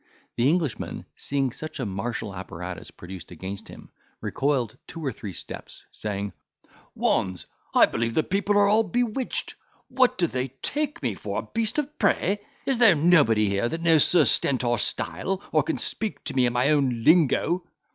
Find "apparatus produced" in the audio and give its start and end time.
2.35-3.29